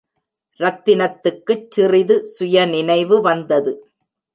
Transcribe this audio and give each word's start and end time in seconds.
ரத்தினத்துக்குச் 0.59 1.67
சிறிது 1.69 2.27
சுயநினைவு 2.27 3.21
வந்தது. 3.21 3.73